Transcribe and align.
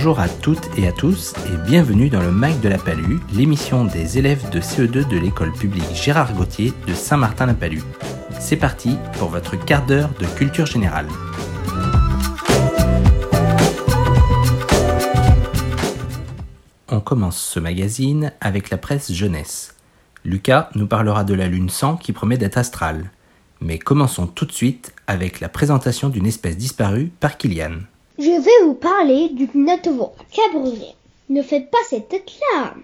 Bonjour 0.00 0.20
à 0.20 0.28
toutes 0.28 0.78
et 0.78 0.86
à 0.86 0.92
tous 0.92 1.34
et 1.52 1.56
bienvenue 1.68 2.08
dans 2.08 2.22
le 2.22 2.30
MAC 2.30 2.60
de 2.60 2.68
la 2.68 2.78
Palue, 2.78 3.18
l'émission 3.32 3.84
des 3.84 4.16
élèves 4.16 4.48
de 4.50 4.60
CE2 4.60 5.08
de 5.08 5.18
l'école 5.18 5.52
publique 5.52 5.92
Gérard 5.92 6.34
Gauthier 6.34 6.72
de 6.86 6.94
Saint-Martin-la-Palue. 6.94 7.82
C'est 8.38 8.58
parti 8.58 8.96
pour 9.18 9.28
votre 9.28 9.56
quart 9.56 9.84
d'heure 9.86 10.10
de 10.20 10.26
culture 10.26 10.66
générale. 10.66 11.08
On 16.88 17.00
commence 17.00 17.40
ce 17.40 17.58
magazine 17.58 18.32
avec 18.40 18.70
la 18.70 18.78
presse 18.78 19.10
jeunesse. 19.10 19.74
Lucas 20.24 20.70
nous 20.76 20.86
parlera 20.86 21.24
de 21.24 21.34
la 21.34 21.48
lune 21.48 21.70
100 21.70 21.96
qui 21.96 22.12
promet 22.12 22.38
d'être 22.38 22.58
astrale. 22.58 23.10
Mais 23.60 23.80
commençons 23.80 24.28
tout 24.28 24.46
de 24.46 24.52
suite 24.52 24.94
avec 25.08 25.40
la 25.40 25.48
présentation 25.48 26.08
d'une 26.08 26.26
espèce 26.26 26.56
disparue 26.56 27.10
par 27.18 27.36
Kylian. 27.36 27.80
Je 28.18 28.32
vais 28.32 28.64
vous 28.64 28.74
parler 28.74 29.28
du 29.28 29.48
natovore 29.54 30.16
cabrurier. 30.32 30.92
Ne 31.28 31.40
faites 31.40 31.70
pas 31.70 31.78
cette 31.88 32.08
tête-là. 32.08 32.74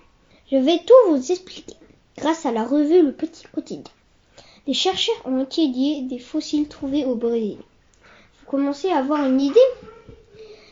Je 0.48 0.56
vais 0.56 0.78
tout 0.78 1.10
vous 1.10 1.32
expliquer 1.32 1.74
grâce 2.16 2.46
à 2.46 2.52
la 2.52 2.64
revue 2.64 3.02
Le 3.02 3.10
Petit 3.10 3.42
Quotidien. 3.52 3.92
Des 4.68 4.74
chercheurs 4.74 5.20
ont 5.24 5.42
étudié 5.42 6.02
des 6.02 6.20
fossiles 6.20 6.68
trouvés 6.68 7.04
au 7.04 7.16
Brésil. 7.16 7.58
Vous 7.58 8.46
commencez 8.48 8.90
à 8.90 8.98
avoir 8.98 9.26
une 9.26 9.40
idée? 9.40 9.58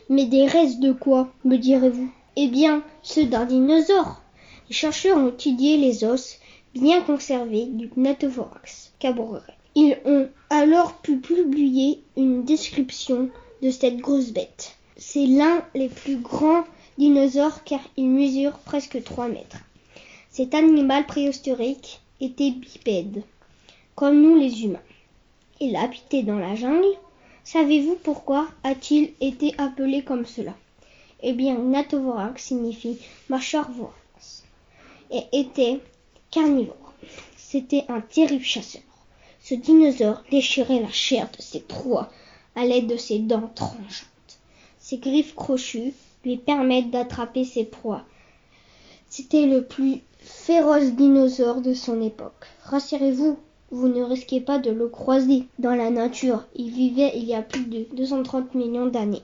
Mais 0.07 0.27
des 0.27 0.47
restes 0.47 0.79
de 0.79 0.93
quoi, 0.93 1.27
me 1.43 1.57
direz-vous? 1.57 2.09
Eh 2.37 2.47
bien, 2.47 2.83
ceux 3.01 3.25
d'un 3.25 3.43
dinosaure. 3.43 4.21
Les 4.69 4.75
chercheurs 4.75 5.17
ont 5.17 5.27
étudié 5.27 5.75
les 5.75 6.05
os 6.05 6.39
bien 6.73 7.01
conservés 7.01 7.65
du 7.65 7.89
Gnathovorax 7.97 8.93
cabrurier. 8.97 9.41
Ils 9.75 9.97
ont 10.05 10.29
alors 10.49 10.93
pu 11.01 11.17
publier 11.17 12.01
une 12.15 12.45
description 12.45 13.29
cette 13.71 13.97
grosse 13.97 14.31
bête. 14.31 14.75
C'est 14.97 15.25
l'un 15.25 15.63
des 15.73 15.89
plus 15.89 16.17
grands 16.17 16.63
dinosaures 16.97 17.63
car 17.63 17.79
il 17.97 18.09
mesure 18.09 18.57
presque 18.59 19.03
3 19.03 19.27
mètres. 19.27 19.57
Cet 20.29 20.53
animal 20.53 21.05
préhistorique 21.05 22.01
était 22.21 22.51
bipède, 22.51 23.23
comme 23.95 24.21
nous 24.21 24.35
les 24.35 24.63
humains. 24.63 24.81
Il 25.59 25.75
habitait 25.75 26.23
dans 26.23 26.39
la 26.39 26.55
jungle. 26.55 26.97
Savez-vous 27.43 27.95
pourquoi 28.03 28.47
a-t-il 28.63 29.13
été 29.21 29.53
appelé 29.57 30.03
comme 30.03 30.25
cela? 30.25 30.53
Eh 31.21 31.33
bien, 31.33 31.57
Natovorax 31.57 32.43
signifie 32.43 32.99
mâchoire 33.29 33.71
vorace 33.71 34.43
et 35.11 35.23
était 35.31 35.79
carnivore. 36.31 36.93
C'était 37.37 37.85
un 37.89 38.01
terrible 38.01 38.43
chasseur. 38.43 38.81
Ce 39.41 39.55
dinosaure 39.55 40.23
déchirait 40.31 40.81
la 40.81 40.91
chair 40.91 41.29
de 41.37 41.41
ses 41.41 41.59
proies 41.59 42.09
à 42.55 42.65
l'aide 42.65 42.87
de 42.87 42.97
ses 42.97 43.19
dents 43.19 43.51
tranchantes. 43.55 44.39
Ses 44.79 44.97
griffes 44.97 45.35
crochues 45.35 45.93
lui 46.23 46.37
permettent 46.37 46.91
d'attraper 46.91 47.43
ses 47.43 47.65
proies. 47.65 48.03
C'était 49.09 49.45
le 49.45 49.63
plus 49.63 50.01
féroce 50.19 50.91
dinosaure 50.91 51.61
de 51.61 51.73
son 51.73 52.01
époque. 52.01 52.47
Rassurez-vous, 52.63 53.37
vous 53.71 53.87
ne 53.87 54.03
risquez 54.03 54.39
pas 54.39 54.59
de 54.59 54.71
le 54.71 54.87
croiser 54.87 55.45
dans 55.59 55.75
la 55.75 55.89
nature. 55.89 56.45
Il 56.55 56.69
vivait 56.69 57.11
il 57.15 57.25
y 57.25 57.33
a 57.33 57.41
plus 57.41 57.65
de 57.65 57.85
230 57.95 58.55
millions 58.55 58.87
d'années. 58.87 59.23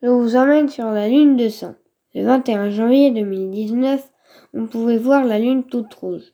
Je 0.00 0.08
vous 0.08 0.36
emmène 0.36 0.68
sur 0.68 0.86
la 0.90 1.08
lune 1.08 1.36
de 1.36 1.48
sang. 1.48 1.74
Le 2.14 2.24
21 2.24 2.70
janvier 2.70 3.10
2019, 3.10 4.08
on 4.54 4.66
pouvait 4.66 4.96
voir 4.96 5.24
la 5.24 5.38
lune 5.38 5.64
toute 5.64 5.92
rouge. 5.94 6.32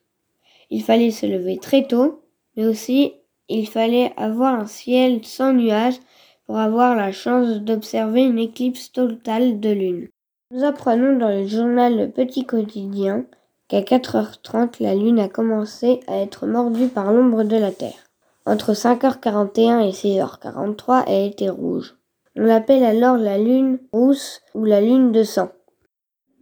Il 0.71 0.83
fallait 0.83 1.11
se 1.11 1.27
lever 1.27 1.59
très 1.59 1.87
tôt, 1.87 2.24
mais 2.57 2.67
aussi 2.67 3.15
il 3.49 3.69
fallait 3.69 4.13
avoir 4.17 4.55
un 4.55 4.67
ciel 4.67 5.25
sans 5.25 5.53
nuages 5.53 6.01
pour 6.47 6.59
avoir 6.59 6.95
la 6.95 7.13
chance 7.13 7.61
d'observer 7.61 8.23
une 8.23 8.39
éclipse 8.39 8.93
totale 8.93 9.61
de 9.61 9.71
lune. 9.71 10.09
Nous 10.51 10.65
apprenons 10.65 11.19
dans 11.19 11.29
le 11.29 11.47
journal 11.47 11.97
Le 11.97 12.11
Petit 12.11 12.45
Quotidien 12.47 13.25
qu'à 13.69 13.81
4h30, 13.81 14.83
la 14.83 14.95
lune 14.95 15.19
a 15.19 15.29
commencé 15.29 16.01
à 16.07 16.19
être 16.19 16.47
mordue 16.47 16.89
par 16.89 17.13
l'ombre 17.13 17.45
de 17.45 17.57
la 17.57 17.73
Terre. 17.73 18.05
Entre 18.47 18.75
5h41 18.75 19.89
et 19.89 19.93
6h43, 19.93 21.05
elle 21.07 21.31
était 21.31 21.49
rouge. 21.49 21.97
On 22.37 22.43
l'appelle 22.43 22.85
alors 22.85 23.17
la 23.17 23.39
lune 23.39 23.79
rousse 23.93 24.43
ou 24.55 24.65
la 24.65 24.81
lune 24.81 25.13
de 25.13 25.23
sang. 25.23 25.51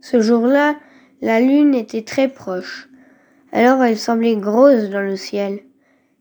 Ce 0.00 0.20
jour-là, 0.20 0.74
la 1.20 1.40
lune 1.40 1.74
était 1.74 2.02
très 2.02 2.28
proche. 2.28 2.88
Alors 3.52 3.82
elle 3.84 3.98
semblait 3.98 4.36
grosse 4.36 4.90
dans 4.90 5.02
le 5.02 5.16
ciel. 5.16 5.60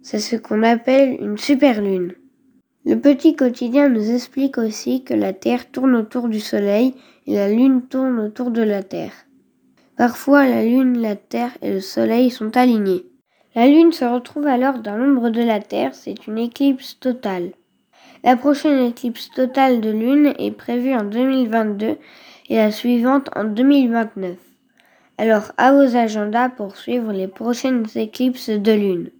C'est 0.03 0.19
ce 0.19 0.35
qu'on 0.35 0.63
appelle 0.63 1.15
une 1.21 1.37
superlune. 1.37 2.13
Le 2.85 2.95
petit 2.95 3.35
quotidien 3.35 3.87
nous 3.87 4.09
explique 4.11 4.57
aussi 4.57 5.03
que 5.03 5.13
la 5.13 5.31
Terre 5.31 5.69
tourne 5.69 5.95
autour 5.95 6.27
du 6.27 6.39
Soleil 6.39 6.95
et 7.27 7.35
la 7.35 7.49
Lune 7.49 7.83
tourne 7.83 8.19
autour 8.19 8.49
de 8.49 8.63
la 8.63 8.81
Terre. 8.81 9.13
Parfois 9.97 10.47
la 10.47 10.63
Lune, 10.63 10.99
la 10.99 11.15
Terre 11.15 11.55
et 11.61 11.71
le 11.71 11.79
Soleil 11.79 12.31
sont 12.31 12.57
alignés. 12.57 13.05
La 13.53 13.67
Lune 13.67 13.91
se 13.91 14.03
retrouve 14.03 14.47
alors 14.47 14.79
dans 14.79 14.97
l'ombre 14.97 15.29
de 15.29 15.43
la 15.43 15.59
Terre, 15.59 15.93
c'est 15.93 16.25
une 16.25 16.39
éclipse 16.39 16.99
totale. 16.99 17.51
La 18.23 18.35
prochaine 18.35 18.79
éclipse 18.79 19.29
totale 19.29 19.81
de 19.81 19.91
Lune 19.91 20.33
est 20.39 20.51
prévue 20.51 20.95
en 20.95 21.03
2022 21.03 21.97
et 22.49 22.55
la 22.55 22.71
suivante 22.71 23.29
en 23.35 23.43
2029. 23.43 24.35
Alors 25.19 25.51
à 25.57 25.73
vos 25.73 25.95
agendas 25.95 26.49
pour 26.49 26.75
suivre 26.75 27.13
les 27.13 27.27
prochaines 27.27 27.85
éclipses 27.93 28.49
de 28.49 28.71
Lune. 28.71 29.11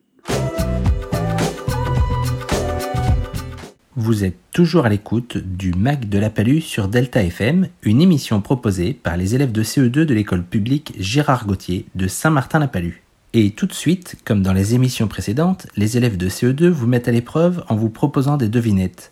Vous 4.04 4.24
êtes 4.24 4.40
toujours 4.52 4.88
à 4.88 4.90
l'écoute 4.90 5.38
du 5.38 5.76
MAC 5.76 6.10
de 6.10 6.18
la 6.18 6.32
Palue 6.32 6.60
sur 6.60 6.88
Delta 6.88 7.22
FM, 7.22 7.68
une 7.84 8.02
émission 8.02 8.42
proposée 8.42 8.94
par 8.94 9.16
les 9.16 9.36
élèves 9.36 9.52
de 9.52 9.64
CE2 9.64 9.90
de 9.90 10.14
l'école 10.16 10.44
publique 10.44 10.96
Gérard 10.98 11.46
Gauthier 11.46 11.86
de 11.94 12.08
Saint-Martin-la-Palue. 12.08 13.04
Et 13.34 13.52
tout 13.52 13.68
de 13.68 13.74
suite, 13.74 14.16
comme 14.26 14.42
dans 14.42 14.54
les 14.54 14.74
émissions 14.74 15.08
précédentes, 15.08 15.68
les 15.78 15.98
élèves 15.98 16.18
de 16.18 16.30
CE2 16.30 16.70
vous 16.70 16.88
mettent 16.88 17.10
à 17.10 17.12
l'épreuve 17.12 17.64
en 17.70 17.76
vous 17.76 17.92
proposant 17.92 18.38
des 18.38 18.50
devinettes. 18.50 19.12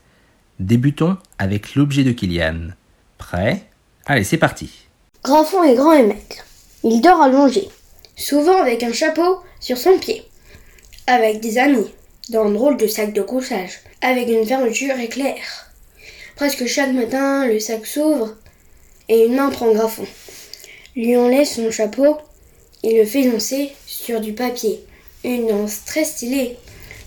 Débutons 0.59 1.17
avec 1.37 1.75
l'objet 1.75 2.03
de 2.03 2.11
Kylian. 2.11 2.69
Prêt? 3.19 3.67
Allez, 4.07 4.23
c'est 4.23 4.37
parti. 4.37 4.87
Grafon 5.23 5.61
est 5.65 5.75
grand 5.75 5.93
et 5.93 6.07
maigre. 6.07 6.43
Il 6.83 6.99
dort 7.01 7.21
allongé, 7.21 7.69
souvent 8.15 8.59
avec 8.59 8.81
un 8.81 8.91
chapeau 8.91 9.43
sur 9.59 9.77
son 9.77 9.99
pied, 9.99 10.23
avec 11.05 11.41
des 11.41 11.59
amis, 11.59 11.91
dans 12.29 12.45
un 12.45 12.51
drôle 12.51 12.77
de 12.77 12.87
sac 12.87 13.13
de 13.13 13.21
couchage, 13.21 13.79
avec 14.01 14.27
une 14.27 14.45
fermeture 14.45 14.99
éclair. 14.99 15.35
Presque 16.35 16.65
chaque 16.65 16.93
matin, 16.93 17.45
le 17.47 17.59
sac 17.59 17.85
s'ouvre 17.85 18.35
et 19.07 19.25
une 19.25 19.35
main 19.35 19.49
prend 19.49 19.71
Grafon. 19.73 20.05
Lui 20.95 21.17
enlève 21.17 21.45
son 21.45 21.71
chapeau 21.71 22.17
et 22.83 22.97
le 22.97 23.05
fait 23.05 23.23
lancer 23.23 23.71
sur 23.85 24.21
du 24.21 24.33
papier. 24.33 24.83
Une 25.23 25.47
danse 25.47 25.83
très 25.85 26.05
stylée. 26.05 26.57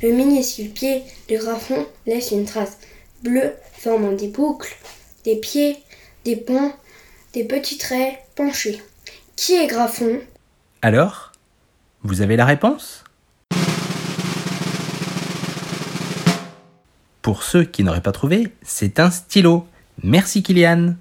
Le 0.03 0.11
minuscule 0.11 0.71
pied 0.71 1.03
de 1.29 1.37
Grafon 1.37 1.87
laisse 2.07 2.33
une 2.33 2.45
trace 2.45 2.79
bleue 3.23 3.55
formant 3.73 4.13
des 4.13 4.29
boucles, 4.29 4.77
des 5.25 5.37
pieds, 5.37 5.77
des 6.25 6.37
poings, 6.37 6.75
des 7.33 7.45
petits 7.45 7.79
traits 7.79 8.19
penchés. 8.35 8.83
Qui 9.37 9.55
est 9.55 9.67
Grafon 9.67 10.21
Alors 10.83 11.33
Vous 12.03 12.21
avez 12.21 12.37
la 12.37 12.45
réponse? 12.45 13.02
Pour 17.23 17.45
ceux 17.45 17.63
qui 17.63 17.85
n'auraient 17.85 18.03
pas 18.03 18.11
trouvé, 18.11 18.53
c'est 18.63 18.99
un 18.99 19.13
stylo. 19.13 19.69
Merci 20.03 20.43
Kylian. 20.43 20.97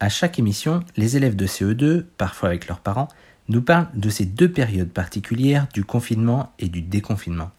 À 0.00 0.08
chaque 0.08 0.40
émission, 0.40 0.82
les 0.96 1.16
élèves 1.16 1.36
de 1.36 1.46
CE2, 1.46 2.04
parfois 2.18 2.48
avec 2.48 2.66
leurs 2.66 2.80
parents, 2.80 3.06
nous 3.48 3.62
parlent 3.62 3.86
de 3.94 4.10
ces 4.10 4.24
deux 4.24 4.50
périodes 4.50 4.90
particulières 4.90 5.68
du 5.72 5.84
confinement 5.84 6.52
et 6.58 6.68
du 6.68 6.82
déconfinement. 6.82 7.52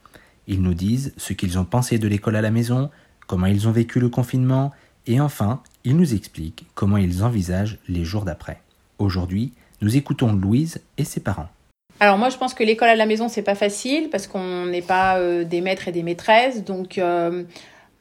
Ils 0.48 0.62
nous 0.62 0.74
disent 0.74 1.14
ce 1.16 1.32
qu'ils 1.32 1.58
ont 1.58 1.64
pensé 1.64 1.98
de 1.98 2.10
l'école 2.10 2.36
à 2.36 2.42
la 2.42 2.52
maison, 2.52 2.90
comment 3.28 3.46
ils 3.46 3.70
ont 3.70 3.72
vécu 3.72 4.02
le 4.02 4.10
confinement, 4.10 4.74
et 5.08 5.22
enfin, 5.22 5.64
ils 5.86 5.96
nous 5.96 6.14
expliquent 6.14 6.66
comment 6.76 6.98
ils 6.98 7.24
envisagent 7.24 7.78
les 7.88 8.04
jours 8.04 8.26
d'après. 8.26 8.62
Aujourd'hui, 9.00 9.54
nous 9.82 9.96
écoutons 9.96 10.34
Louise 10.34 10.82
et 10.98 11.06
ses 11.06 11.22
parents. 11.22 11.50
Alors 12.02 12.18
moi, 12.18 12.30
je 12.30 12.38
pense 12.38 12.56
que 12.56 12.64
l'école 12.64 12.90
à 12.90 12.96
la 12.96 13.06
maison, 13.06 13.28
c'est 13.28 13.44
pas 13.44 13.54
facile 13.54 14.10
parce 14.10 14.26
qu'on 14.26 14.66
n'est 14.66 14.82
pas 14.82 15.20
euh, 15.20 15.44
des 15.44 15.62
maîtres 15.62 15.88
et 15.88 15.92
des 15.92 16.02
maîtresses. 16.02 16.64
Donc, 16.64 16.98
euh, 16.98 17.44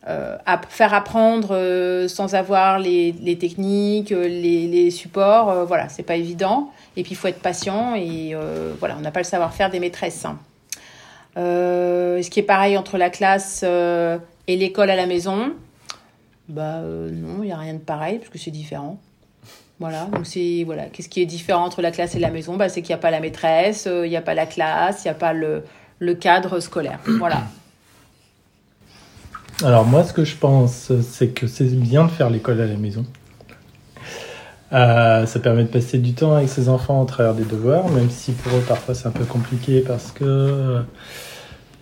euh, 0.08 0.38
faire 0.70 0.94
apprendre 0.94 2.06
sans 2.08 2.35
avoir 2.35 2.79
les, 2.79 3.12
techniques, 3.38 4.08
les, 4.08 4.91
supports, 4.91 5.67
voilà, 5.67 5.91
c'est 5.91 6.02
pas 6.02 6.17
évident. 6.17 6.70
Et 6.97 7.02
puis, 7.02 7.12
il 7.12 7.14
faut 7.14 7.29
être 7.29 7.43
patient 7.43 7.94
et 7.94 8.35
voilà, 8.79 8.97
on 8.97 9.02
n'a 9.02 9.11
pas 9.11 9.20
le 9.20 9.25
savoir-faire 9.25 9.69
des 9.69 9.81
maîtresses. 9.81 10.25
hein. 10.25 10.38
Ce 11.37 12.31
qui 12.31 12.41
est 12.41 12.44
pareil 12.44 12.79
entre 12.79 12.96
la 12.96 13.11
classe 13.11 13.62
et 13.62 14.56
l'école 14.56 14.88
à 14.88 14.96
la 14.96 15.05
maison, 15.05 15.53
bah 16.49 16.81
non, 16.81 17.43
il 17.43 17.46
n'y 17.49 17.53
a 17.53 17.58
rien 17.58 17.75
de 17.75 17.81
pareil 17.81 18.17
parce 18.17 18.31
que 18.31 18.38
c'est 18.38 18.50
différent. 18.50 18.99
Voilà, 19.81 20.05
donc 20.12 20.27
c'est 20.27 20.62
voilà, 20.65 20.85
qu'est-ce 20.85 21.09
qui 21.09 21.23
est 21.23 21.27
différent 21.27 21.65
entre 21.65 21.81
la 21.81 21.91
classe 21.91 22.15
et 22.15 22.19
la 22.19 22.31
maison? 22.31 22.56
Bah, 22.56 22.69
C'est 22.69 22.82
qu'il 22.82 22.91
n'y 22.91 22.99
a 22.99 23.03
pas 23.03 23.11
la 23.11 23.21
maîtresse, 23.21 23.87
euh, 23.87 24.06
il 24.06 24.11
n'y 24.11 24.17
a 24.17 24.23
pas 24.23 24.35
la 24.35 24.47
classe, 24.47 25.05
il 25.05 25.09
n'y 25.09 25.12
a 25.12 25.15
pas 25.15 25.32
le, 25.32 25.65
le 25.99 26.15
cadre 26.15 26.61
scolaire. 26.61 27.00
Voilà. 27.19 27.44
Alors 29.62 29.85
moi, 29.87 30.05
ce 30.05 30.12
que 30.12 30.25
je 30.25 30.37
pense, 30.37 30.93
c'est 31.03 31.29
que 31.29 31.47
c'est 31.47 31.65
bien 31.65 32.05
de 32.05 32.11
faire 32.11 32.31
l'école 32.31 32.61
à 32.61 32.67
la 32.67 32.77
maison. 32.77 33.05
Euh, 34.73 35.27
ça 35.27 35.41
permet 35.41 35.65
de 35.65 35.69
passer 35.69 35.99
du 35.99 36.15
temps 36.15 36.35
avec 36.35 36.49
ses 36.49 36.69
enfants 36.69 37.03
au 37.03 37.05
travers 37.05 37.35
des 37.35 37.44
devoirs, 37.44 37.88
même 37.88 38.09
si 38.09 38.32
pour 38.32 38.56
eux 38.56 38.62
parfois 38.67 38.94
c'est 38.94 39.09
un 39.09 39.12
peu 39.12 39.25
compliqué 39.25 39.81
parce 39.81 40.12
que 40.12 40.25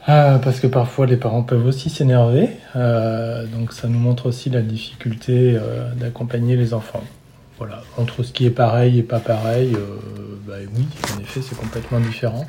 euh, 0.08 0.38
parce 0.38 0.58
que 0.58 0.66
parfois 0.66 1.04
les 1.04 1.18
parents 1.18 1.42
peuvent 1.42 1.66
aussi 1.66 1.90
s'énerver. 1.90 2.48
Euh, 2.76 3.44
donc 3.46 3.72
ça 3.72 3.88
nous 3.88 3.98
montre 3.98 4.26
aussi 4.26 4.48
la 4.48 4.62
difficulté 4.62 5.58
d'accompagner 5.96 6.56
les 6.56 6.72
enfants. 6.72 7.02
Voilà, 7.58 7.82
entre 7.96 8.22
ce 8.22 8.32
qui 8.32 8.46
est 8.46 8.50
pareil 8.50 9.00
et 9.00 9.02
pas 9.02 9.18
pareil, 9.18 9.76
bah 10.46 10.54
oui, 10.76 10.86
en 11.16 11.20
effet 11.20 11.40
c'est 11.42 11.58
complètement 11.58 11.98
différent. 11.98 12.46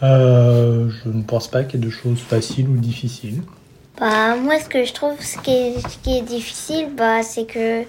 je 0.00 1.08
ne 1.08 1.22
pense 1.22 1.48
pas 1.48 1.64
qu'il 1.64 1.80
y 1.80 1.82
ait 1.82 1.86
de 1.86 1.90
choses 1.90 2.18
faciles 2.20 2.68
ou 2.68 2.76
difficiles. 2.76 3.42
Bah, 3.98 4.36
moi, 4.36 4.58
ce 4.58 4.68
que 4.68 4.84
je 4.84 4.92
trouve, 4.92 5.20
ce 5.20 5.38
qui 5.38 5.50
est, 5.52 6.22
difficile, 6.22 6.88
bah, 6.96 7.22
c'est 7.22 7.44
que 7.44 7.84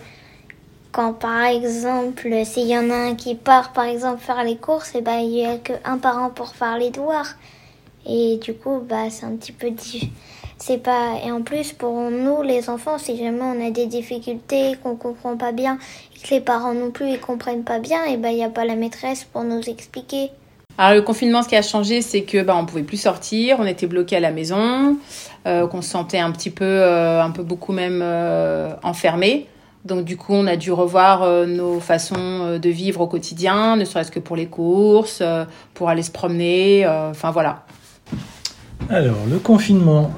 quand, 0.92 1.14
par 1.14 1.46
exemple, 1.46 2.30
s'il 2.46 2.68
y 2.68 2.78
en 2.78 2.90
a 2.90 2.96
un 2.96 3.16
qui 3.16 3.36
part, 3.36 3.74
par 3.74 3.86
exemple, 3.86 4.22
faire 4.22 4.44
les 4.44 4.58
courses, 4.58 4.96
et 4.96 5.02
bah, 5.02 5.20
il 5.22 5.30
n'y 5.30 5.46
a 5.46 5.58
qu'un 5.58 5.98
parent 5.98 6.30
pour 6.30 6.54
faire 6.56 6.78
les 6.78 6.92
devoirs. 6.92 7.36
Et 8.06 8.38
du 8.38 8.54
coup, 8.54 8.82
bah, 8.88 9.10
c'est 9.10 9.26
un 9.26 9.36
petit 9.38 9.54
peu 9.54 9.72
c'est 10.66 10.78
pas 10.78 11.20
et 11.26 11.32
en 11.32 11.42
plus 11.42 11.74
pour 11.74 12.10
nous 12.10 12.42
les 12.42 12.70
enfants 12.70 12.98
si 12.98 13.18
jamais 13.18 13.42
on 13.42 13.68
a 13.68 13.70
des 13.70 13.86
difficultés 13.86 14.78
qu'on 14.82 14.96
comprend 14.96 15.36
pas 15.36 15.52
bien 15.52 15.78
et 16.16 16.20
que 16.26 16.34
les 16.34 16.40
parents 16.40 16.74
non 16.74 16.90
plus 16.90 17.10
ils 17.10 17.20
comprennent 17.20 17.66
pas 17.66 17.80
bien 17.80 18.06
et 18.06 18.16
bah 18.16 18.32
il 18.32 18.38
y 18.38 18.44
a 18.44 18.50
pas 18.50 18.64
la 18.64 18.76
maîtresse 18.76 19.26
pour 19.26 19.44
nous 19.44 19.60
expliquer. 19.60 20.32
Alors 20.78 20.96
le 20.96 21.02
confinement 21.02 21.44
ce 21.44 21.50
qui 21.50 21.58
a 21.58 21.62
changé 21.62 22.02
c'est 22.02 22.22
que 22.22 22.42
bah 22.42 22.56
on 22.58 22.66
pouvait 22.66 22.84
plus 22.84 23.02
sortir, 23.02 23.58
on 23.60 23.66
était 23.66 23.88
bloqué 23.88 24.16
à 24.16 24.22
la 24.22 24.32
maison. 24.32 24.98
Euh, 25.46 25.68
qu'on 25.68 25.82
se 25.82 25.90
sentait 25.90 26.20
un 26.20 26.32
petit 26.32 26.50
peu, 26.50 26.64
euh, 26.64 27.22
un 27.22 27.32
peu 27.32 27.44
beaucoup 27.44 27.74
même 27.74 28.00
euh, 28.02 28.74
enfermé. 28.82 29.48
Donc 29.84 30.06
du 30.06 30.16
coup, 30.16 30.32
on 30.32 30.48
a 30.48 30.56
dû 30.56 30.72
revoir 30.72 31.46
nos 31.46 31.82
façons 31.82 32.58
de 32.58 32.70
vivre 32.70 33.02
au 33.02 33.08
quotidien, 33.08 33.76
ne 33.76 33.84
serait-ce 33.84 34.12
que 34.12 34.22
pour 34.22 34.38
les 34.38 34.46
courses, 34.46 35.22
pour 35.74 35.90
aller 35.90 36.04
se 36.04 36.12
promener, 36.12 36.88
enfin 36.88 37.32
voilà. 37.32 37.66
Alors, 38.90 39.26
le 39.30 39.40
confinement, 39.40 40.12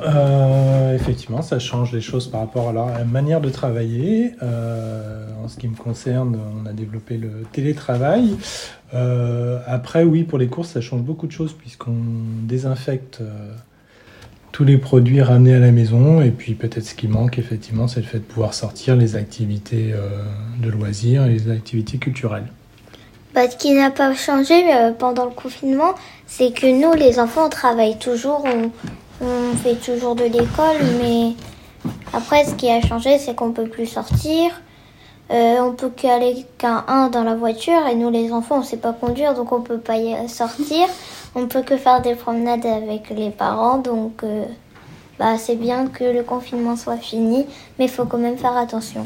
effectivement, 0.94 1.42
ça 1.42 1.60
change 1.60 1.94
les 1.94 2.02
choses 2.02 2.28
par 2.28 2.42
rapport 2.42 2.70
à 2.70 2.74
la 2.74 3.06
manière 3.06 3.42
de 3.42 3.50
travailler. 3.50 4.34
en 4.42 5.48
ce 5.48 5.58
qui 5.58 5.68
me 5.68 5.76
concerne, 5.76 6.38
on 6.62 6.66
a 6.66 6.74
développé 6.74 7.18
le 7.18 7.46
télétravail. 7.52 8.36
après, 9.68 10.04
oui, 10.04 10.24
pour 10.24 10.38
les 10.38 10.48
courses, 10.48 10.70
ça 10.70 10.82
change 10.82 11.02
beaucoup 11.02 11.28
de 11.28 11.32
choses 11.32 11.54
puisqu'on 11.54 11.96
désinfecte 12.44 13.22
tous 14.56 14.64
les 14.64 14.78
produits 14.78 15.22
ramenés 15.22 15.54
à 15.54 15.60
la 15.60 15.74
maison. 15.74 16.22
Et 16.22 16.32
puis 16.32 16.54
peut-être 16.54 16.86
ce 16.86 16.96
qui 16.96 17.10
manque, 17.10 17.38
effectivement, 17.38 17.90
c'est 17.90 18.00
le 18.00 18.06
fait 18.06 18.20
de 18.20 18.24
pouvoir 18.24 18.54
sortir 18.54 18.96
les 18.96 19.18
activités 19.18 19.92
euh, 19.92 20.24
de 20.64 20.70
loisirs 20.70 21.26
et 21.26 21.30
les 21.34 21.52
activités 21.52 21.98
culturelles. 21.98 22.48
Bah, 23.36 23.52
ce 23.52 23.58
qui 23.58 23.74
n'a 23.74 23.92
pas 23.92 24.16
changé 24.16 24.74
euh, 24.74 24.94
pendant 24.94 25.26
le 25.26 25.32
confinement, 25.32 25.94
c'est 26.26 26.54
que 26.54 26.68
nous, 26.68 26.94
les 26.94 27.20
enfants, 27.20 27.48
on 27.48 27.50
travaille 27.50 28.00
toujours, 28.00 28.46
on, 28.46 28.72
fait 29.62 29.76
toujours 29.76 30.16
de 30.16 30.24
l'école, 30.24 30.78
mais 31.02 31.34
après, 32.14 32.46
ce 32.46 32.56
qui 32.56 32.70
a 32.70 32.80
changé, 32.80 33.18
c'est 33.18 33.36
qu'on 33.36 33.52
peut 33.52 33.68
plus 33.68 33.88
sortir. 33.88 34.52
Euh, 35.32 35.58
on 35.60 35.74
peut 35.74 35.90
qu'aller 35.90 36.46
qu'un 36.58 36.86
un 36.88 37.10
dans 37.10 37.24
la 37.24 37.36
voiture 37.36 37.86
et 37.92 37.96
nous 37.96 38.12
les 38.12 38.32
enfants 38.32 38.60
on 38.60 38.64
sait 38.64 38.78
pas 38.78 38.94
conduire 38.94 39.34
donc 39.34 39.52
on 39.52 39.62
peut 39.62 39.80
pas 39.80 39.98
y 39.98 40.30
sortir. 40.30 40.88
On 41.34 41.48
peut 41.48 41.64
que 41.64 41.76
faire 41.78 42.02
des 42.02 42.16
promenades 42.16 42.66
avec 42.66 43.10
les 43.10 43.32
parents, 43.32 43.80
donc 43.80 44.24
euh, 44.24 44.46
bah, 45.20 45.38
c'est 45.38 45.56
bien 45.56 45.88
que 45.88 46.06
le 46.06 46.24
confinement 46.24 46.78
soit 46.78 46.98
fini, 46.98 47.48
mais 47.78 47.86
il 47.86 47.92
faut 47.92 48.06
quand 48.06 48.20
même 48.20 48.38
faire 48.38 48.56
attention. 48.56 49.06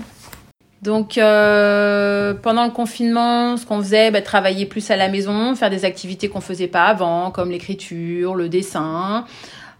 Donc 0.81 1.17
euh, 1.17 2.33
pendant 2.33 2.65
le 2.65 2.71
confinement, 2.71 3.57
ce 3.57 3.65
qu'on 3.65 3.79
faisait, 3.79 4.11
bah, 4.11 4.21
travailler 4.21 4.65
plus 4.65 4.89
à 4.91 4.95
la 4.95 5.09
maison, 5.09 5.55
faire 5.55 5.69
des 5.69 5.83
activités 5.83 6.29
qu'on 6.29 6.41
faisait 6.41 6.67
pas 6.67 6.85
avant, 6.85 7.31
comme 7.31 7.51
l'écriture, 7.51 8.35
le 8.35 8.47
dessin. 8.47 9.25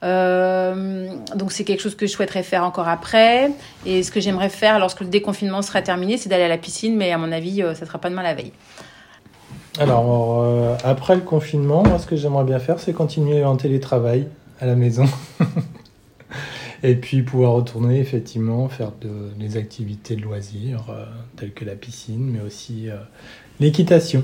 Euh, 0.01 1.10
donc 1.36 1.51
c'est 1.51 1.66
quelque 1.66 1.81
chose 1.81 1.96
que 1.96 2.07
je 2.07 2.12
souhaiterais 2.12 2.44
faire 2.44 2.63
encore 2.63 2.88
après. 2.88 3.51
Et 3.86 4.04
ce 4.04 4.12
que 4.12 4.19
j'aimerais 4.19 4.50
faire 4.50 4.80
lorsque 4.80 5.01
le 5.01 5.07
déconfinement 5.07 5.62
sera 5.62 5.81
terminé, 5.81 6.18
c'est 6.18 6.30
d'aller 6.30 6.44
à 6.44 6.50
la 6.50 6.57
piscine, 6.57 6.98
mais 6.98 7.12
à 7.12 7.18
mon 7.18 7.31
avis, 7.31 7.63
ça 7.75 7.86
sera 7.86 7.98
pas 8.00 8.10
demain 8.10 8.24
la 8.24 8.34
veille. 8.34 8.52
Alors, 9.80 10.42
euh, 10.42 10.75
après 10.84 11.16
le 11.16 11.22
confinement, 11.22 11.84
moi, 11.84 12.00
ce 12.00 12.07
que 12.07 12.18
j'aimerais 12.18 12.44
bien 12.44 12.60
faire, 12.60 12.80
c'est 12.80 12.92
continuer 12.92 13.45
en 13.45 13.56
télétravail 13.56 14.28
à 14.60 14.66
la 14.66 14.75
maison. 14.75 15.06
et 16.84 16.96
puis 16.96 17.24
pouvoir 17.24 17.54
retourner, 17.54 18.00
effectivement, 18.00 18.70
faire 18.70 18.92
des 19.38 19.58
activités 19.58 20.16
de 20.16 20.22
loisirs, 20.22 20.86
euh, 20.90 21.06
telles 21.36 21.54
que 21.54 21.66
la 21.66 21.76
piscine, 21.76 22.31
mais 22.31 22.42
aussi 22.42 22.90
euh, 22.90 22.98
l'équitation. 23.60 24.24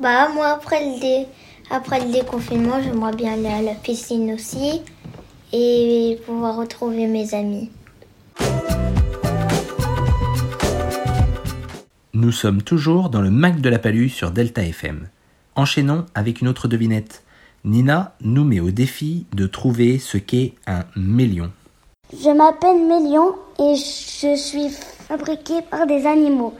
Bah, 0.00 0.28
moi, 0.28 0.48
après 0.48 0.80
le, 0.80 1.26
après 1.70 2.04
le 2.04 2.12
déconfinement, 2.12 2.82
j'aimerais 2.82 3.14
bien 3.14 3.34
aller 3.34 3.46
à 3.48 3.62
la 3.62 3.74
piscine 3.74 4.32
aussi 4.32 4.82
et 5.52 6.18
pouvoir 6.26 6.56
retrouver 6.56 7.06
mes 7.06 7.34
amis. 7.34 7.70
Nous 12.14 12.32
sommes 12.32 12.62
toujours 12.62 13.10
dans 13.10 13.20
le 13.20 13.30
Mac 13.30 13.60
de 13.60 13.68
la 13.68 13.78
Palue 13.78 14.08
sur 14.08 14.32
Delta 14.32 14.62
FM. 14.62 15.08
Enchaînons 15.54 16.04
avec 16.14 16.40
une 16.40 16.48
autre 16.48 16.66
devinette. 16.66 17.22
Nina 17.64 18.14
nous 18.20 18.44
met 18.44 18.60
au 18.60 18.70
défi 18.70 19.26
de 19.32 19.46
trouver 19.46 19.98
ce 19.98 20.16
qu'est 20.18 20.54
un 20.66 20.84
mélion. 20.96 21.50
Je 22.12 22.30
m'appelle 22.30 22.86
Mélion 22.86 23.34
et 23.58 23.74
je 23.74 24.34
suis 24.36 24.70
fabriqué 24.70 25.60
par 25.70 25.86
des 25.86 26.06
animaux. 26.06 26.54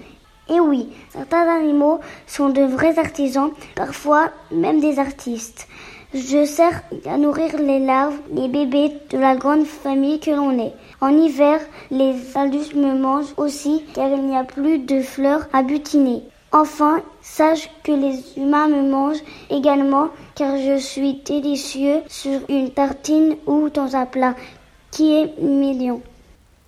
Et 0.50 0.61
oui, 0.61 0.89
certains 1.11 1.49
animaux 1.49 2.00
sont 2.27 2.49
de 2.49 2.62
vrais 2.62 2.99
artisans, 2.99 3.50
parfois 3.75 4.31
même 4.50 4.81
des 4.81 4.99
artistes. 4.99 5.69
Je 6.15 6.47
sers 6.47 6.83
à 7.06 7.19
nourrir 7.19 7.59
les 7.59 7.81
larves, 7.81 8.19
les 8.33 8.49
bébés 8.49 8.93
de 9.11 9.19
la 9.19 9.37
grande 9.37 9.67
famille 9.67 10.21
que 10.21 10.31
l'on 10.31 10.59
est. 10.59 10.73
En 11.01 11.11
hiver, 11.11 11.61
les 11.91 12.15
adultes 12.35 12.75
me 12.75 12.94
mangent 12.99 13.35
aussi 13.37 13.85
car 13.94 14.09
il 14.09 14.27
n'y 14.27 14.37
a 14.37 14.44
plus 14.44 14.79
de 14.79 15.03
fleurs 15.03 15.47
à 15.53 15.62
butiner. 15.62 16.23
Enfin, 16.51 17.03
sache 17.29 17.71
que 17.85 17.93
les 17.93 18.19
humains 18.37 18.69
me 18.69 18.91
mangent 18.91 19.23
également 19.51 20.09
car 20.35 20.57
je 20.57 20.79
suis 20.79 21.20
délicieux 21.25 22.01
sur 22.08 22.41
une 22.49 22.70
tartine 22.70 23.37
ou 23.47 23.69
dans 23.69 23.94
un 23.94 24.06
plat 24.06 24.35
qui 24.91 25.13
est 25.13 25.41
million. 25.41 26.01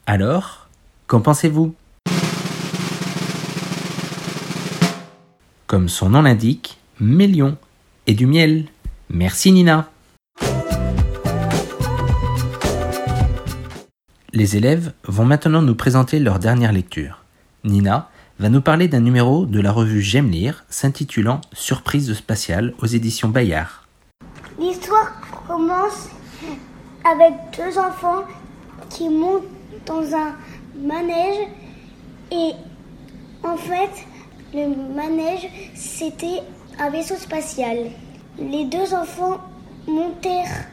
Alors, 0.07 0.69
qu'en 1.07 1.21
pensez-vous? 1.21 1.75
Comme 5.67 5.89
son 5.89 6.11
nom 6.11 6.23
l'indique, 6.23 6.79
million 7.01 7.57
et 8.07 8.15
du 8.15 8.27
miel. 8.27 8.67
Merci 9.09 9.53
Nina. 9.53 9.89
Les 14.33 14.57
élèves 14.57 14.93
vont 15.05 15.25
maintenant 15.25 15.63
nous 15.63 15.75
présenter 15.75 16.21
leur 16.21 16.39
dernière 16.39 16.73
lecture. 16.73 17.25
Nina 17.65 18.09
va 18.41 18.49
nous 18.49 18.63
parler 18.63 18.89
d'un 18.89 19.01
numéro 19.01 19.45
de 19.45 19.61
la 19.61 19.71
revue 19.71 20.01
J'aime 20.01 20.31
lire 20.31 20.65
s'intitulant 20.71 21.43
Surprise 21.53 22.11
spatiale 22.15 22.73
aux 22.81 22.87
éditions 22.87 23.29
Bayard. 23.29 23.87
L'histoire 24.59 25.13
commence 25.47 26.09
avec 27.05 27.35
deux 27.55 27.79
enfants 27.79 28.23
qui 28.89 29.11
montent 29.11 29.45
dans 29.85 30.03
un 30.15 30.35
manège 30.83 31.49
et 32.33 32.53
en 33.45 33.59
fait 33.59 34.07
le 34.55 34.95
manège 34.95 35.47
c'était 35.75 36.41
un 36.79 36.89
vaisseau 36.89 37.17
spatial. 37.17 37.91
Les 38.39 38.65
deux 38.65 38.95
enfants 38.95 39.39
montèrent 39.87 40.65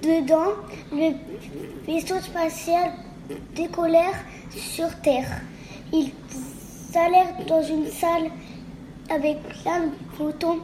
dedans. 0.00 0.52
Le 0.92 1.10
vaisseau 1.92 2.20
spatial 2.20 2.92
décollèrent 3.56 4.24
sur 4.54 4.88
Terre. 5.02 5.40
Allèrent 6.96 7.34
dans 7.46 7.62
une 7.62 7.86
salle 7.86 8.30
avec 9.08 9.38
plein 9.62 9.86
de 9.86 10.16
boutons 10.16 10.58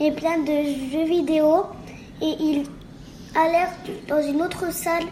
et 0.00 0.12
plein 0.12 0.38
de 0.38 0.52
jeux 0.92 1.04
vidéo 1.04 1.66
et 2.22 2.34
ils 2.40 2.66
allèrent 3.34 3.74
dans 4.08 4.22
une 4.22 4.42
autre 4.42 4.72
salle 4.72 5.04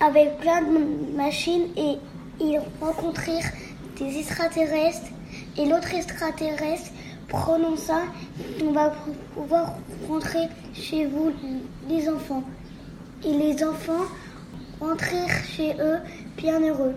avec 0.00 0.38
plein 0.38 0.62
de 0.62 1.16
machines 1.16 1.68
et 1.76 1.98
ils 2.40 2.60
rencontrèrent 2.80 3.52
des 3.98 4.18
extraterrestres 4.18 5.10
et 5.56 5.66
l'autre 5.66 5.94
extraterrestre 5.94 6.90
prononça 7.28 8.02
on 8.64 8.72
va 8.72 8.92
pouvoir 9.34 9.74
rentrer 10.08 10.48
chez 10.74 11.06
vous 11.06 11.32
les 11.88 12.08
enfants 12.08 12.42
et 13.24 13.32
les 13.32 13.64
enfants 13.64 14.04
rentrèrent 14.80 15.44
chez 15.44 15.74
eux 15.78 15.98
bien 16.36 16.60
heureux. 16.60 16.94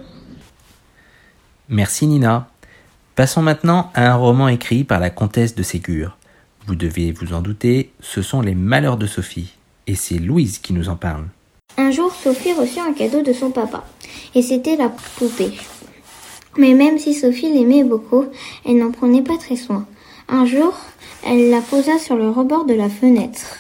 Merci 1.70 2.08
Nina. 2.08 2.48
Passons 3.15 3.41
maintenant 3.41 3.91
à 3.93 4.12
un 4.12 4.15
roman 4.15 4.50
écrit 4.50 4.84
par 4.84 5.00
la 5.00 5.10
comtesse 5.10 5.55
de 5.55 5.63
Ségur. 5.63 6.17
Vous 6.67 6.75
devez 6.75 7.13
vous 7.13 7.34
en 7.34 7.41
douter, 7.41 7.91
ce 8.01 8.22
sont 8.22 8.41
les 8.41 8.55
malheurs 8.55 8.98
de 8.98 9.07
Sophie, 9.07 9.53
et 9.88 9.95
c'est 9.95 10.17
Louise 10.17 10.57
qui 10.57 10.74
nous 10.74 10.89
en 10.89 10.98
parle. 10.98 11.24
Un 11.77 11.91
jour, 11.91 12.13
Sophie 12.13 12.51
reçut 12.51 12.81
un 12.81 12.91
cadeau 12.91 13.22
de 13.22 13.31
son 13.31 13.51
papa, 13.51 13.86
et 14.34 14.41
c'était 14.41 14.75
la 14.75 14.89
poupée. 14.89 15.53
Mais 16.57 16.74
même 16.74 17.00
si 17.00 17.13
Sophie 17.13 17.53
l'aimait 17.53 17.86
beaucoup, 17.86 18.25
elle 18.65 18.79
n'en 18.79 18.91
prenait 18.91 19.22
pas 19.22 19.38
très 19.38 19.55
soin. 19.55 19.88
Un 20.27 20.45
jour, 20.45 20.75
elle 21.25 21.50
la 21.50 21.62
posa 21.62 21.98
sur 21.98 22.17
le 22.17 22.29
rebord 22.29 22.65
de 22.65 22.74
la 22.74 22.89
fenêtre. 22.89 23.60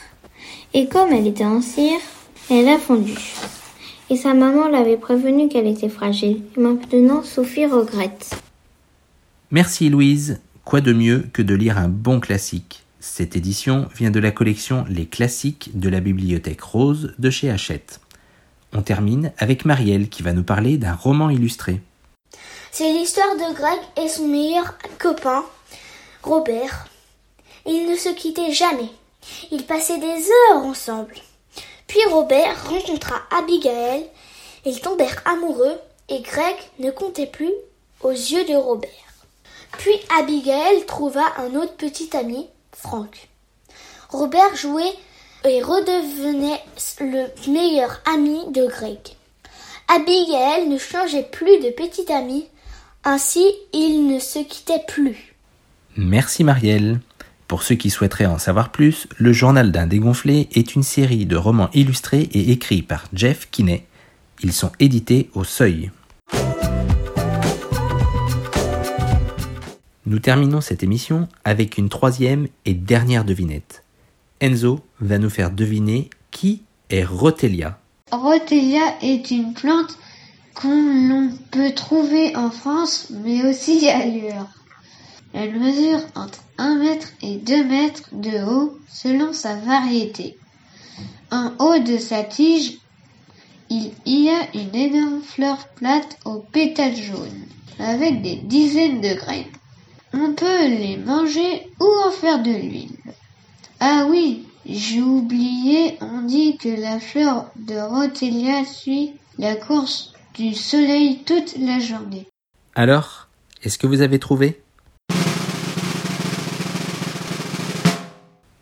Et 0.73 0.89
comme 0.89 1.13
elle 1.13 1.27
était 1.27 1.45
en 1.45 1.61
cire, 1.61 2.01
elle 2.51 2.67
a 2.67 2.77
fondu. 2.77 3.15
Et 4.09 4.17
sa 4.17 4.33
maman 4.33 4.67
l'avait 4.67 4.97
prévenue 4.97 5.47
qu'elle 5.47 5.67
était 5.67 5.87
fragile. 5.87 6.41
Et 6.57 6.59
maintenant, 6.59 7.23
Sophie 7.23 7.67
regrette. 7.67 8.35
Merci 9.51 9.89
Louise. 9.89 10.41
Quoi 10.63 10.81
de 10.81 10.91
mieux 10.91 11.27
que 11.31 11.43
de 11.43 11.53
lire 11.53 11.77
un 11.77 11.87
bon 11.87 12.19
classique? 12.19 12.83
Cette 12.99 13.35
édition 13.35 13.87
vient 13.95 14.09
de 14.09 14.19
la 14.19 14.31
collection 14.31 14.85
Les 14.89 15.05
classiques 15.05 15.77
de 15.77 15.87
la 15.87 15.99
bibliothèque 15.99 16.61
rose 16.61 17.13
de 17.19 17.29
chez 17.29 17.51
Hachette. 17.51 17.99
On 18.73 18.81
termine 18.81 19.31
avec 19.37 19.63
Marielle 19.63 20.09
qui 20.09 20.23
va 20.23 20.33
nous 20.33 20.43
parler 20.43 20.79
d'un 20.79 20.95
roman 20.95 21.29
illustré. 21.29 21.79
C'est 22.71 22.91
l'histoire 22.91 23.35
de 23.35 23.53
Greg 23.53 23.77
et 24.03 24.09
son 24.09 24.27
meilleur 24.27 24.73
copain, 24.97 25.45
Robert. 26.23 26.87
Ils 27.67 27.87
ne 27.87 27.95
se 27.95 28.09
quittaient 28.09 28.51
jamais. 28.51 28.89
Ils 29.51 29.63
passaient 29.63 29.99
des 29.99 30.05
heures 30.07 30.65
ensemble. 30.65 31.13
Puis 31.85 31.99
Robert 32.09 32.67
rencontra 32.67 33.21
Abigail. 33.29 34.07
Ils 34.65 34.81
tombèrent 34.81 35.21
amoureux 35.25 35.77
et 36.09 36.21
Greg 36.21 36.55
ne 36.79 36.89
comptait 36.89 37.27
plus 37.27 37.53
aux 38.01 38.09
yeux 38.09 38.45
de 38.45 38.55
Robert. 38.55 38.89
Puis 39.77 39.95
Abigail 40.19 40.85
trouva 40.87 41.23
un 41.37 41.55
autre 41.55 41.75
petit 41.75 42.09
ami, 42.15 42.47
Frank. 42.73 43.29
Robert 44.09 44.55
jouait 44.55 44.93
et 45.43 45.61
redevenait 45.61 46.61
le 47.01 47.51
meilleur 47.51 48.01
ami 48.05 48.51
de 48.51 48.65
Greg. 48.67 48.99
Abigail 49.87 50.67
ne 50.67 50.77
changeait 50.77 51.27
plus 51.31 51.59
de 51.59 51.69
petit 51.69 52.11
ami, 52.11 52.47
ainsi 53.03 53.45
ils 53.73 54.07
ne 54.07 54.19
se 54.19 54.39
quittaient 54.39 54.83
plus. 54.87 55.35
Merci 55.97 56.43
Marielle. 56.43 56.99
Pour 57.47 57.61
ceux 57.61 57.75
qui 57.75 57.91
souhaiteraient 57.91 58.25
en 58.25 58.39
savoir 58.39 58.71
plus, 58.71 59.07
Le 59.17 59.31
Journal 59.31 59.71
d'un 59.71 59.85
dégonflé 59.85 60.49
est 60.53 60.75
une 60.75 60.83
série 60.83 61.27
de 61.27 61.35
romans 61.35 61.69
illustrés 61.73 62.27
et 62.33 62.51
écrits 62.51 62.81
par 62.81 63.05
Jeff 63.13 63.49
Kinney. 63.51 63.85
Ils 64.41 64.53
sont 64.53 64.71
édités 64.79 65.29
au 65.35 65.43
Seuil. 65.43 65.91
Nous 70.07 70.19
terminons 70.19 70.61
cette 70.61 70.83
émission 70.83 71.27
avec 71.43 71.79
une 71.79 71.89
troisième 71.89 72.47
et 72.65 72.75
dernière 72.75 73.25
devinette. 73.25 73.83
Enzo 74.39 74.81
va 74.99 75.17
nous 75.17 75.31
faire 75.31 75.49
deviner 75.49 76.11
qui 76.29 76.61
est 76.91 77.03
Rotelia. 77.03 77.79
Rotelia 78.11 78.83
est 79.01 79.31
une 79.31 79.55
plante 79.55 79.97
qu'on 80.53 81.31
peut 81.49 81.71
trouver 81.71 82.35
en 82.35 82.51
France, 82.51 83.07
mais 83.23 83.49
aussi 83.49 83.89
ailleurs. 83.89 84.47
Elle 85.33 85.59
mesure 85.59 86.01
entre 86.13 86.39
1 86.59 86.75
mètre 86.75 87.07
et 87.23 87.37
2 87.37 87.63
mètres 87.63 88.09
de 88.11 88.43
haut 88.45 88.77
selon 88.87 89.33
sa 89.33 89.55
variété. 89.55 90.37
En 91.31 91.51
haut 91.57 91.79
de 91.79 91.97
sa 91.97 92.23
tige, 92.23 92.77
il 93.71 93.91
y 94.05 94.29
a 94.29 94.47
une 94.53 94.75
énorme 94.75 95.21
fleur 95.23 95.67
plate 95.69 96.19
aux 96.25 96.45
pétales 96.51 96.95
jaunes, 96.95 97.45
avec 97.79 98.21
des 98.21 98.35
dizaines 98.35 99.01
de 99.01 99.15
graines. 99.15 99.54
On 100.17 100.33
peut 100.33 100.67
les 100.67 100.95
manger 100.95 101.67
ou 101.81 101.87
en 102.07 102.11
faire 102.11 102.41
de 102.41 102.49
l'huile. 102.49 102.95
Ah 103.81 104.05
oui, 104.09 104.47
j'ai 104.65 105.01
oublié, 105.01 105.97
on 105.99 106.21
dit 106.21 106.57
que 106.57 106.69
la 106.69 107.01
fleur 107.01 107.51
de 107.57 107.75
Rotelia 107.75 108.63
suit 108.63 109.11
la 109.37 109.55
course 109.55 110.13
du 110.33 110.53
soleil 110.53 111.19
toute 111.25 111.57
la 111.59 111.79
journée. 111.79 112.27
Alors, 112.75 113.27
est-ce 113.61 113.77
que 113.77 113.87
vous 113.87 114.01
avez 114.01 114.17
trouvé? 114.17 114.61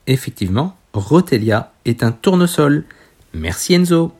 Effectivement, 0.07 0.75
Rotelia 0.93 1.71
est 1.85 2.01
un 2.01 2.11
tournesol. 2.11 2.83
Merci 3.35 3.75
Enzo. 3.75 4.11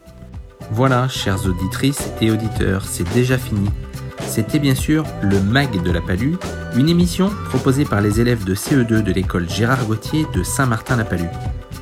Voilà, 0.70 1.08
chères 1.08 1.46
auditrices 1.48 2.10
et 2.22 2.30
auditeurs, 2.30 2.86
c'est 2.86 3.12
déjà 3.12 3.40
fini. 3.40 3.70
C'était 4.28 4.60
bien 4.60 4.76
sûr 4.76 5.06
le 5.22 5.40
MAG 5.40 5.82
de 5.84 5.92
la 5.92 6.02
Palue, 6.02 6.36
une 6.76 6.90
émission 6.90 7.32
proposée 7.50 7.86
par 7.86 8.02
les 8.02 8.20
élèves 8.20 8.44
de 8.44 8.56
CE2 8.56 9.04
de 9.04 9.12
l'école 9.12 9.50
Gérard 9.50 9.86
Gauthier 9.86 10.26
de 10.34 10.44
Saint-Martin-la-Palue. 10.44 11.30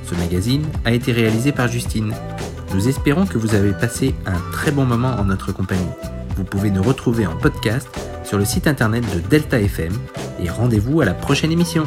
Ce 0.05 0.15
magazine 0.15 0.65
a 0.85 0.91
été 0.91 1.11
réalisé 1.11 1.51
par 1.51 1.67
Justine. 1.67 2.13
Nous 2.73 2.87
espérons 2.87 3.25
que 3.25 3.37
vous 3.37 3.55
avez 3.55 3.71
passé 3.71 4.15
un 4.25 4.39
très 4.51 4.71
bon 4.71 4.85
moment 4.85 5.15
en 5.17 5.25
notre 5.25 5.51
compagnie. 5.51 5.81
Vous 6.35 6.43
pouvez 6.43 6.71
nous 6.71 6.83
retrouver 6.83 7.27
en 7.27 7.35
podcast 7.35 7.87
sur 8.23 8.37
le 8.37 8.45
site 8.45 8.67
internet 8.67 9.03
de 9.13 9.19
Delta 9.19 9.59
FM 9.59 9.93
et 10.41 10.49
rendez-vous 10.49 11.01
à 11.01 11.05
la 11.05 11.13
prochaine 11.13 11.51
émission. 11.51 11.85